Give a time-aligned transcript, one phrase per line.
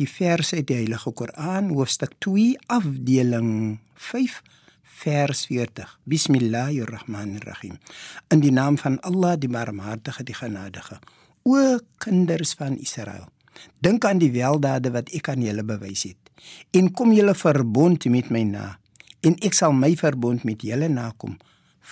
[0.00, 4.38] die verse uit die Heilige Koran, hoofstuk 2, afdeling 5,
[5.02, 5.90] vers 40.
[6.08, 7.76] Bismillahirrahmanirrahim.
[8.32, 11.00] In die naam van Allah, die Barmhartige, die Genadige.
[11.44, 13.28] O kinders van Israel,
[13.84, 16.16] dink aan die weldade wat ek aan julle bewys het
[16.76, 18.66] en kom julle verbond met my na
[19.26, 21.36] en ek sal my verbond met julle nakom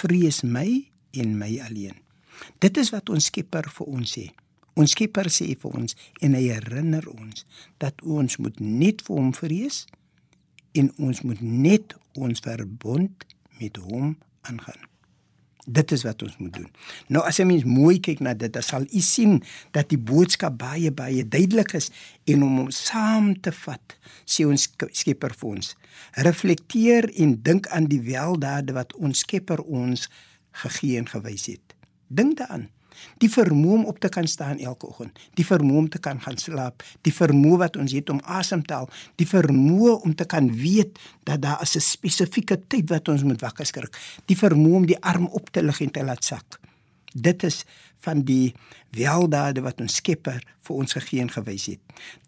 [0.00, 0.66] vrees my
[1.16, 1.96] en my alleen.
[2.60, 4.26] Dit is wat ons Skepper vir ons sê.
[4.74, 7.44] Ons Skepper sê vir ons en hy herinner ons
[7.82, 9.84] dat ons moet net vir hom vrees
[10.74, 13.28] en ons moet net ons verbond
[13.60, 14.82] met hom aangaan.
[15.64, 16.66] Dit is wat ons moet doen.
[17.08, 19.38] Nou as jy mens mooi kyk na dit, dan sal u sien
[19.72, 21.88] dat die boodskap baie baie duidelik is
[22.28, 23.96] en om hom saam te vat,
[24.28, 25.72] sê ons Skepper vir ons.
[26.26, 30.10] Reflekteer en dink aan die weldade wat ons Skepper ons
[30.64, 31.78] gegee en gewys het.
[32.12, 32.68] Dink daaraan.
[33.22, 36.38] Die vermoë om op te kan staan elke oggend, die vermoë om te kan gaan
[36.38, 40.50] slaap, die vermoë wat ons het om asem te haal, die vermoë om te kan
[40.52, 44.86] weet dat daar is 'n spesifieke tyd wat ons moet wakker skrik, die vermoë om
[44.86, 46.60] die arm op te lig en te laat sak.
[47.14, 47.64] Dit is
[48.04, 48.54] van die
[48.94, 51.80] weldade wat ons Skepper vir ons gegee en gewys het.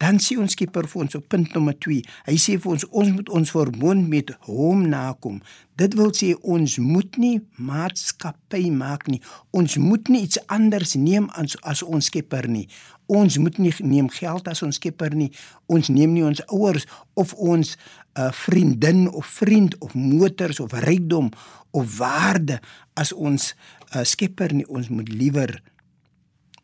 [0.02, 2.02] Dan sê ons Skepper vir ons op punt nommer 2.
[2.26, 5.38] Hy sê vir ons ons moet ons verbond met hom nakom.
[5.76, 9.20] Dit wil sê ons moet nie maatskappy maak nie.
[9.56, 12.66] Ons moet nie iets anders neem as as ons Skepper nie.
[13.06, 15.30] Ons moet nie neem geld as ons Skepper nie.
[15.70, 17.76] Ons neem nie ons ouers of ons
[18.16, 21.30] 'n uh, vriendin of vriend of motors of rykdom
[21.70, 22.60] of waarde
[22.94, 23.54] as ons
[23.94, 24.66] uh, Skepper nie.
[24.66, 25.60] Ons moet liewer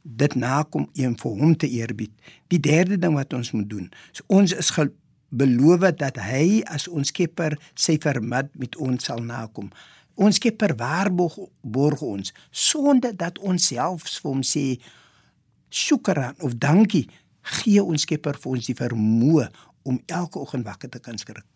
[0.03, 2.13] dit nakom en vir hom te eerbied.
[2.51, 4.73] Die derde ding wat ons moet doen, is ons is
[5.33, 9.70] beloof dat hy as ons Skepper sy vermit met ons sal nakom.
[10.14, 14.67] Ons Skepper waarborg borg ons sonder dat ons selfs vir hom sê
[15.73, 17.07] shukran of dankie
[17.62, 19.48] gee ons Skepper vir ons die vermoë
[19.89, 21.46] om elke oggend wakker te kan skrik.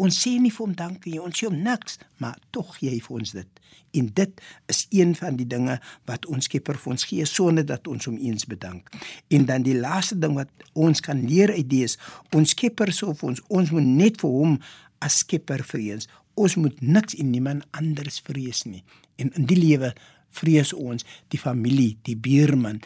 [0.00, 3.16] Ons sê nie vir hom dankie, ons sê hom niks, maar tog gee hy vir
[3.20, 3.60] ons dit.
[4.00, 5.76] En dit is een van die dinge
[6.08, 8.88] wat ons Skepper vir ons gee sonder dat ons hom eens bedank.
[9.28, 11.98] En dan die laaste ding wat ons kan leer uit dit is
[12.36, 14.56] ons Skepper sê vir ons ons moet net vir hom
[15.04, 16.08] as Skepper vrees.
[16.38, 18.84] Ons moet niks en niemand anders vrees nie.
[19.20, 19.92] En in die lewe
[20.30, 22.80] vrees ons die familie, die buurman,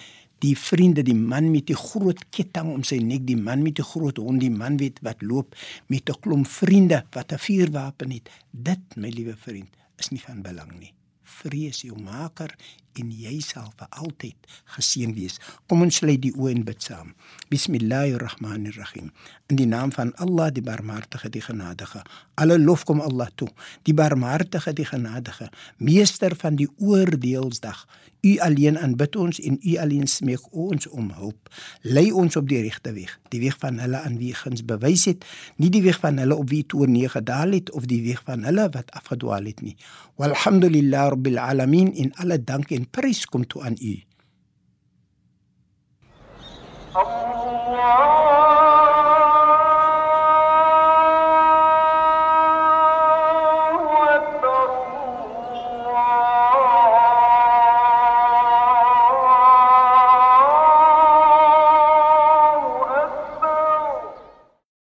[0.45, 3.87] die vriende, die man met die groot ketting om sy nek, die man met die
[3.87, 5.57] groot hond, die man weet wat loop
[5.89, 8.29] met 'n klomp vriende wat 'n vuurwapen het.
[8.51, 10.93] Dit, my liewe vriend, is nie van belang nie.
[11.23, 12.55] Vrees jou Maker
[13.01, 15.39] en jy sal vir altyd geseën wees.
[15.71, 17.13] Kom ons sluit die oë en bid saam.
[17.53, 19.11] Bismillahirrahmanirrahim.
[19.53, 22.05] In die naam van Allah, die Barmhartige, die Genadige.
[22.41, 23.51] Alle lof kom Allah toe.
[23.85, 27.85] Die Barmhartige, die Genadige, meester van die oordeelsdag.
[28.25, 31.51] U alleen aanbid ons en u alleen smeek ons om hulp.
[31.83, 35.27] Lei ons op die regte weg, die weg van hulle aan wie guns bewys het,
[35.61, 38.47] nie die weg van hulle op wie toe neer gedaal het of die weg van
[38.49, 39.77] hulle wat afgedwaal het nie.
[40.17, 43.95] Walhamdulillah rabbil alamin in alle dank en en prys kom toe aan U.
[46.93, 48.24] Allah